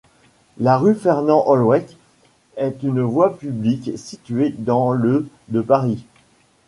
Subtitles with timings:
[0.57, 1.95] La rue Fernand-Holweck
[2.57, 6.03] est une voie publique située dans le de Paris.